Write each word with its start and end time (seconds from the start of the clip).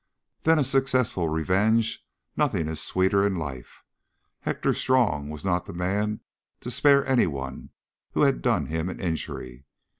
Than 0.41 0.57
a 0.57 0.63
successful 0.63 1.29
revenge 1.29 2.03
nothing 2.35 2.67
is 2.67 2.81
sweeter 2.81 3.23
in 3.23 3.35
life. 3.35 3.83
Hector 4.39 4.73
Strong 4.73 5.29
was 5.29 5.45
not 5.45 5.67
the 5.67 5.73
man 5.73 6.21
to 6.61 6.71
spare 6.71 7.05
any 7.05 7.27
one 7.27 7.69
who 8.13 8.23
had 8.23 8.41
done 8.41 8.65
him 8.65 8.89
an 8.89 8.99
injury. 8.99 9.65